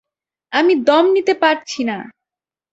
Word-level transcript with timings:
আমি 0.53 0.73
দম 0.87 1.05
নিতে 1.15 1.33
পারছি 1.41 1.81
না! 1.83 1.97